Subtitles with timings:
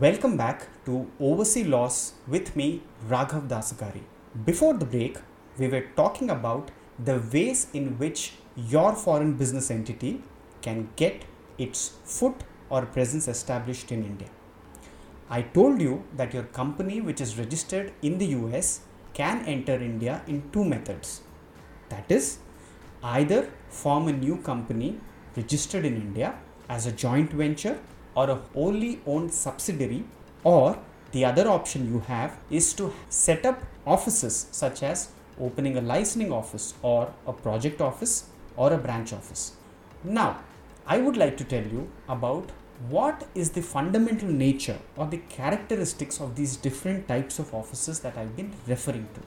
[0.00, 4.00] Welcome back to Overseas Laws with me, Raghav Dasagari.
[4.44, 5.18] Before the break,
[5.58, 10.22] we were talking about the ways in which your foreign business entity
[10.62, 11.26] can get
[11.58, 14.28] its foot or presence established in India.
[15.28, 18.80] I told you that your company, which is registered in the US,
[19.12, 21.20] can enter India in two methods.
[21.90, 22.38] That is,
[23.02, 24.98] either form a new company
[25.36, 26.38] registered in India
[26.70, 27.78] as a joint venture
[28.14, 30.04] or a wholly owned subsidiary,
[30.42, 30.78] or
[31.12, 35.08] the other option you have is to set up offices such as
[35.40, 38.24] opening a licensing office or a project office
[38.56, 39.52] or a branch office.
[40.02, 40.40] Now,
[40.86, 42.50] I would like to tell you about
[42.88, 48.16] what is the fundamental nature or the characteristics of these different types of offices that
[48.18, 49.20] I've been referring to.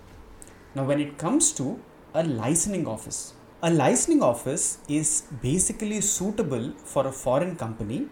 [0.75, 1.79] Now, when it comes to
[2.13, 8.07] a licensing office, a licensing office is basically suitable for a foreign company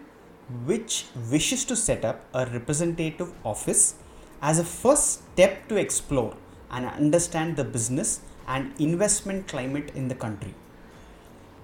[0.64, 3.94] which wishes to set up a representative office
[4.40, 6.36] as a first step to explore
[6.70, 10.54] and understand the business and investment climate in the country.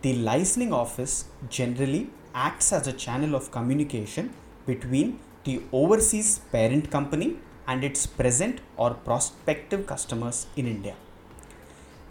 [0.02, 4.32] The licensing office generally acts as a channel of communication
[4.66, 7.36] between the overseas parent company
[7.68, 10.96] and its present or prospective customers in India.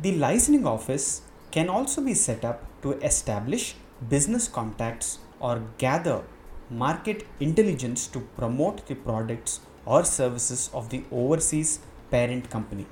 [0.02, 3.76] The licensing office can also be set up to establish
[4.10, 6.24] business contacts or gather
[6.72, 12.86] market intelligence to promote the products or services of the overseas parent company.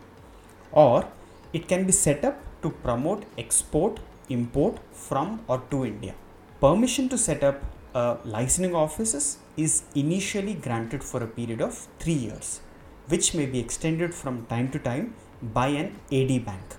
[0.72, 1.08] Or
[1.54, 6.14] it can be set up to promote export, import from or to India.
[6.60, 7.62] Permission to set up
[7.96, 12.62] a licensing offices is initially granted for a period of 3 years,
[13.08, 16.76] which may be extended from time to time by an AD bank.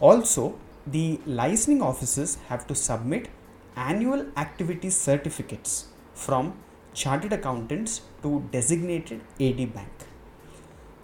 [0.00, 3.28] Also, the licensing offices have to submit
[3.76, 6.54] annual activity certificates from
[6.94, 9.92] chartered accountants to designated AD bank.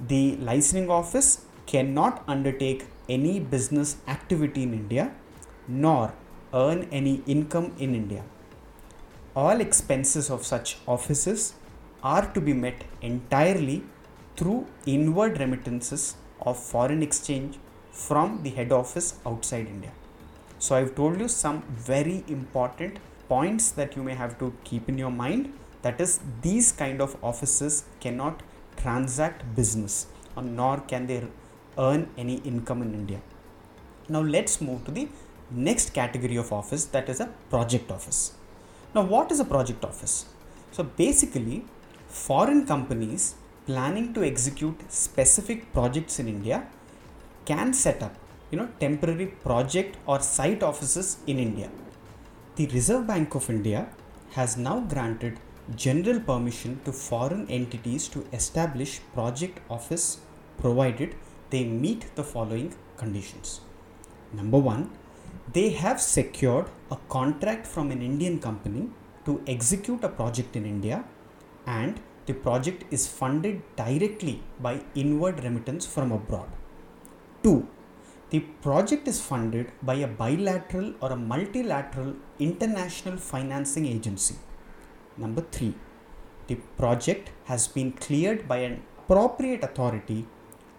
[0.00, 5.12] The licensing office cannot undertake any business activity in India
[5.68, 6.12] nor
[6.54, 8.24] earn any income in India.
[9.36, 11.54] All expenses of such offices
[12.02, 13.82] are to be met entirely
[14.36, 17.58] through inward remittances of foreign exchange
[17.92, 19.92] from the head office outside India.
[20.58, 22.98] So, I've told you some very important
[23.32, 25.52] points that you may have to keep in your mind
[25.82, 26.12] that is
[26.46, 28.42] these kind of offices cannot
[28.82, 29.94] transact business
[30.36, 31.18] or nor can they
[31.78, 33.20] earn any income in India.
[34.08, 35.08] Now let's move to the
[35.50, 38.32] next category of office that is a project office.
[38.94, 40.26] Now what is a project office?
[40.72, 41.64] So basically
[42.08, 43.34] foreign companies
[43.66, 46.66] planning to execute specific projects in India
[47.44, 48.14] can set up
[48.50, 51.70] you know temporary project or site offices in India.
[52.60, 53.88] The Reserve Bank of India
[54.32, 55.38] has now granted
[55.76, 60.18] general permission to foreign entities to establish project office
[60.58, 61.14] provided
[61.48, 63.62] they meet the following conditions.
[64.34, 64.90] Number 1
[65.54, 68.90] they have secured a contract from an Indian company
[69.24, 71.02] to execute a project in India
[71.64, 76.50] and the project is funded directly by inward remittance from abroad.
[77.42, 77.66] 2
[78.28, 82.12] the project is funded by a bilateral or a multilateral
[82.48, 84.36] international financing agency
[85.16, 85.74] Number three,
[86.46, 90.26] the project has been cleared by an appropriate authority,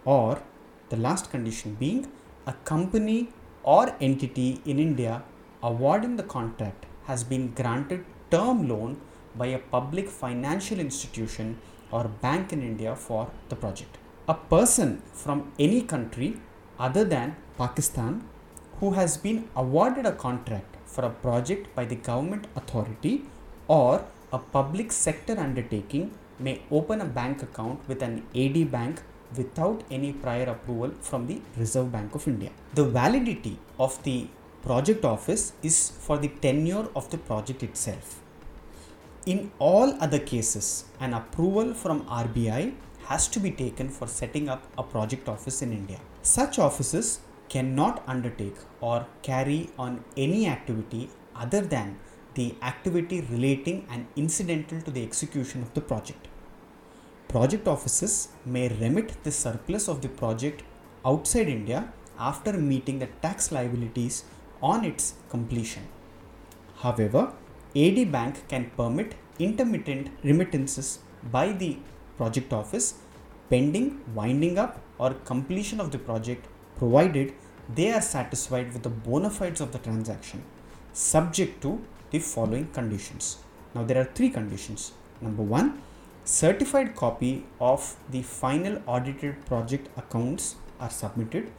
[0.04, 0.42] or
[0.90, 2.12] the last condition being
[2.48, 3.30] a company
[3.64, 5.24] or entity in India
[5.62, 9.00] awarding the contract has been granted term loan
[9.36, 11.60] by a public financial institution
[11.92, 13.98] or bank in India for the project.
[14.28, 16.38] A person from any country
[16.80, 18.28] other than Pakistan
[18.82, 23.14] who has been awarded a contract for a project by the government authority
[23.68, 24.04] or
[24.38, 26.06] a public sector undertaking
[26.40, 29.02] may open a bank account with an AD bank
[29.38, 32.50] without any prior approval from the Reserve Bank of India.
[32.74, 34.28] The validity of the
[34.64, 38.20] project office is for the tenure of the project itself.
[39.28, 42.74] In all other cases, an approval from RBI
[43.06, 46.00] has to be taken for setting up a project office in India.
[46.24, 47.20] Such offices
[47.54, 49.00] cannot undertake or
[49.30, 51.04] carry on any activity
[51.44, 51.90] other than
[52.36, 56.28] the activity relating and incidental to the execution of the project.
[57.28, 60.64] Project offices may remit the surplus of the project
[61.06, 64.24] outside India after meeting the tax liabilities
[64.62, 65.84] on its completion.
[66.84, 67.34] However,
[67.76, 71.00] AD Bank can permit intermittent remittances
[71.36, 71.78] by the
[72.18, 72.88] project office
[73.50, 76.48] pending winding up or completion of the project
[76.78, 77.34] provided
[77.76, 80.44] they are satisfied with the bona fides of the transaction
[80.94, 81.80] subject to
[82.12, 83.38] the following conditions.
[83.74, 84.92] Now, there are three conditions.
[85.22, 85.82] Number one,
[86.26, 91.52] certified copy of the final audited project accounts are submitted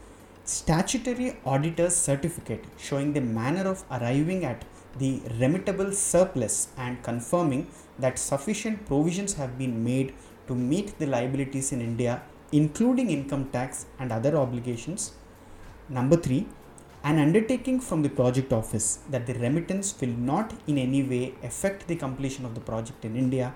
[0.45, 4.65] statutory auditor's certificate showing the manner of arriving at
[4.99, 7.67] the remittable surplus and confirming
[7.99, 10.13] that sufficient provisions have been made
[10.49, 12.21] to meet the liabilities in India,
[12.51, 15.13] including income tax and other obligations.
[15.93, 16.47] Number three,
[17.05, 21.87] an undertaking from the project office that the remittance will not in any way affect
[21.87, 23.53] the completion of the project in India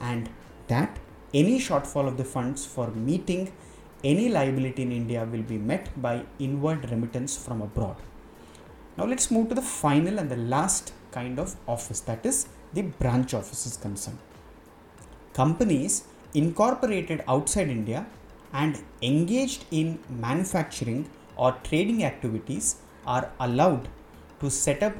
[0.00, 0.28] and
[0.66, 0.98] that
[1.32, 3.52] any shortfall of the funds for meeting
[4.02, 7.96] any liability in India will be met by inward remittance from abroad.
[8.96, 12.82] Now let's move to the final and the last kind of office that is the
[12.82, 14.18] branch office is concerned.
[15.34, 16.04] Companies
[16.34, 18.06] incorporated outside India
[18.52, 23.88] and engaged in manufacturing or trading activities are allowed
[24.40, 24.94] to set up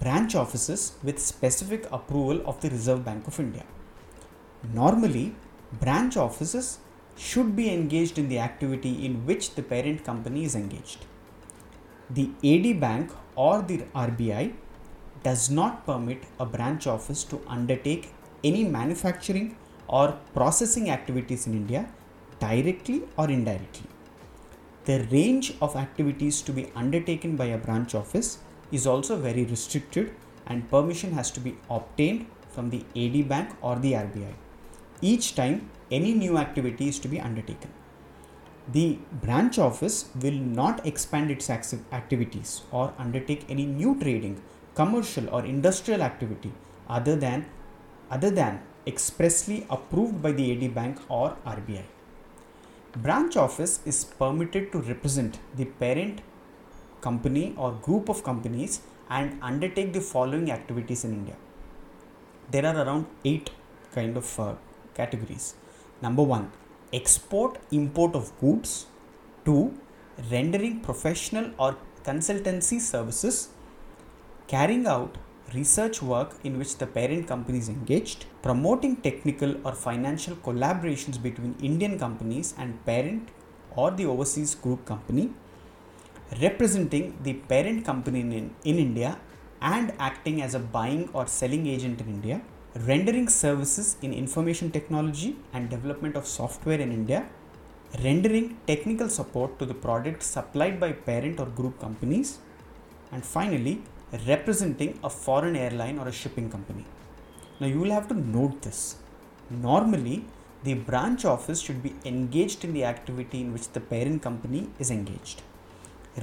[0.00, 3.64] branch offices with specific approval of the Reserve Bank of India.
[4.74, 5.34] Normally,
[5.80, 6.78] branch offices
[7.16, 11.06] should be engaged in the activity in which the parent company is engaged.
[12.10, 14.52] The AD Bank or the RBI
[15.22, 18.12] does not permit a branch office to undertake
[18.44, 19.56] any manufacturing
[19.88, 21.88] or processing activities in India
[22.38, 23.88] directly or indirectly.
[24.86, 28.38] The range of activities to be undertaken by a branch office
[28.70, 30.14] is also very restricted
[30.46, 34.34] and permission has to be obtained from the AD Bank or the RBI.
[35.00, 37.70] Each time any new activity is to be undertaken.
[38.72, 44.40] The branch office will not expand its activities or undertake any new trading,
[44.76, 46.52] commercial or industrial activity
[46.88, 47.46] other than
[48.08, 51.82] other than expressly approved by the AD Bank or RBI.
[52.96, 56.20] Branch office is permitted to represent the parent
[57.00, 61.36] company or group of companies and undertake the following activities in India.
[62.50, 63.50] There are around eight
[63.92, 64.54] kind of uh,
[64.94, 65.54] categories
[66.02, 66.52] Number one,
[66.92, 68.86] export import of goods.
[69.44, 69.78] Two,
[70.30, 73.48] rendering professional or consultancy services.
[74.48, 75.16] Carrying out
[75.54, 78.26] research work in which the parent company is engaged.
[78.42, 83.28] Promoting technical or financial collaborations between Indian companies and parent
[83.74, 85.30] or the overseas group company.
[86.42, 89.18] Representing the parent company in, in India
[89.60, 92.42] and acting as a buying or selling agent in India
[92.84, 97.26] rendering services in information technology and development of software in India,
[98.04, 102.38] rendering technical support to the product supplied by parent or group companies,
[103.12, 103.82] and finally,
[104.26, 106.84] representing a foreign airline or a shipping company.
[107.60, 108.96] Now, you will have to note this.
[109.50, 110.24] Normally,
[110.62, 114.90] the branch office should be engaged in the activity in which the parent company is
[114.90, 115.42] engaged.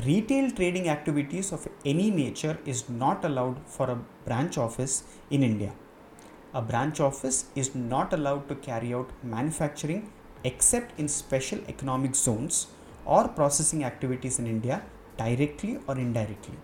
[0.06, 5.74] Retail trading activities of any nature is not allowed for a branch office in India
[6.54, 10.12] a branch office is not allowed to carry out manufacturing
[10.44, 12.68] except in special economic zones
[13.06, 14.84] or processing activities in India
[15.18, 16.56] directly or indirectly.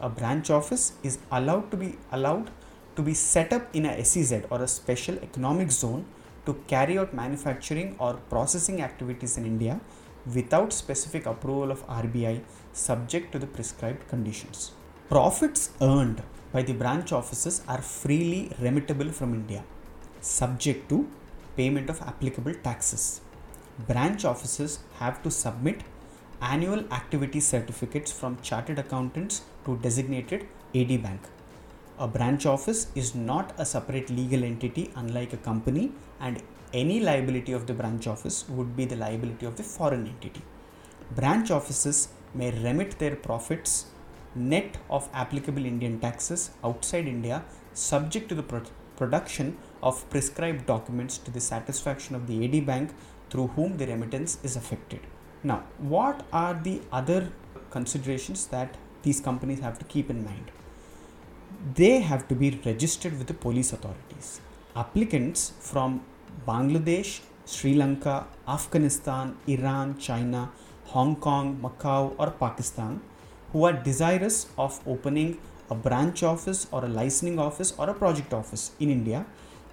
[0.00, 2.50] A branch office is allowed to be allowed
[2.96, 6.04] to be set up in a SEZ or a special economic zone
[6.46, 9.80] to carry out manufacturing or processing activities in India
[10.34, 12.42] without specific approval of RBI
[12.72, 14.72] subject to the prescribed conditions.
[15.08, 16.22] Profits earned
[16.52, 19.64] by the branch offices are freely remittable from India,
[20.20, 21.08] subject to
[21.56, 23.20] payment of applicable taxes.
[23.86, 25.82] Branch offices have to submit
[26.40, 31.20] annual activity certificates from chartered accountants to designated AD bank.
[31.98, 36.40] A branch office is not a separate legal entity unlike a company and
[36.72, 40.42] any liability of the branch office would be the liability of the foreign entity.
[41.16, 43.86] Branch offices may remit their profits
[44.34, 47.42] net of applicable Indian taxes outside India
[47.72, 48.62] subject to the pro-
[48.96, 52.90] production of prescribed documents to the satisfaction of the AD bank
[53.30, 55.00] through whom the remittance is affected.
[55.42, 57.30] Now, what are the other
[57.70, 60.50] considerations that these companies have to keep in mind?
[61.74, 64.40] They have to be registered with the police authorities.
[64.74, 66.02] Applicants from
[66.46, 70.50] Bangladesh, Sri Lanka, Afghanistan, Iran, China,
[70.86, 73.00] Hong Kong, Macau, or Pakistan
[73.52, 75.38] who are desirous of opening
[75.70, 79.24] a branch office or a licensing office or a project office in India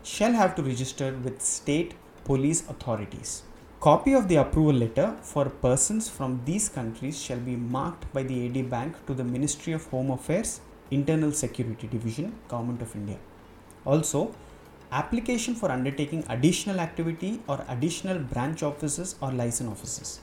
[0.03, 1.93] shall have to register with state
[2.24, 3.43] police authorities.
[3.86, 8.48] Copy of the approval letter for persons from these countries shall be marked by the
[8.48, 13.20] AD Bank to the Ministry of Home Affairs, Internal Security Division, Government of India.
[13.86, 14.34] Also,
[14.92, 20.20] application for undertaking additional activity or additional branch offices or license offices.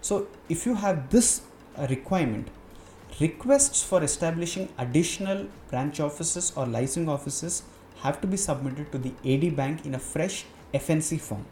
[0.00, 1.42] So, if you have this
[1.78, 2.48] uh, requirement,
[3.20, 7.62] Requests for establishing additional branch offices or licensing offices
[8.00, 10.44] have to be submitted to the AD Bank in a fresh
[10.74, 11.46] FNC form.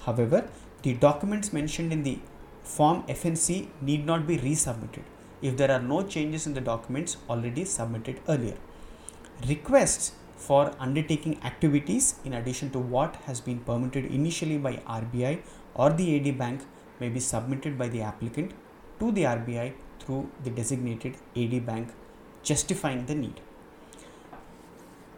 [0.00, 0.48] However,
[0.84, 2.18] the documents mentioned in the
[2.62, 5.04] form FNC need not be resubmitted
[5.40, 8.56] if there are no changes in the documents already submitted earlier.
[9.48, 15.40] Requests for undertaking activities in addition to what has been permitted initially by RBI
[15.74, 16.66] or the AD bank
[17.00, 18.52] may be submitted by the applicant
[19.00, 21.88] to the RBI through the designated AD bank
[22.42, 23.40] justifying the need.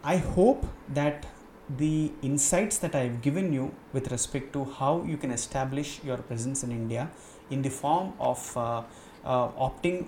[0.01, 1.25] I hope that
[1.69, 6.17] the insights that I have given you with respect to how you can establish your
[6.17, 7.09] presence in India
[7.49, 8.83] in the form of uh,
[9.25, 10.07] uh, opting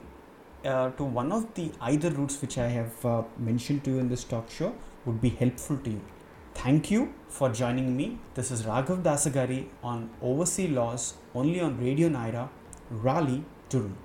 [0.66, 4.10] uh, to one of the either routes which I have uh, mentioned to you in
[4.10, 4.74] this talk show
[5.06, 6.02] would be helpful to you.
[6.54, 8.20] Thank you for joining me.
[8.34, 12.50] This is Raghav Dasagari on Overseas Laws only on Radio Nyra,
[12.90, 13.96] Raleigh, Durham.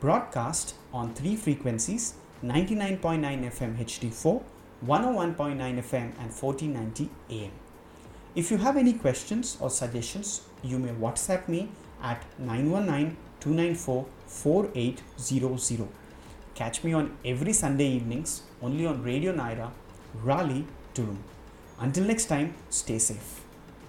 [0.00, 2.14] Broadcast on three frequencies
[2.44, 3.00] 99.9
[3.50, 4.42] FM HD4,
[4.86, 7.50] 101.9 FM, and 1490 AM.
[8.34, 11.68] If you have any questions or suggestions, you may WhatsApp me
[12.02, 15.88] at 919 294 4800.
[16.54, 19.70] Catch me on every Sunday evenings only on Radio Nyra,
[20.22, 21.22] Raleigh, Durham.
[21.80, 23.47] Until next time, stay safe.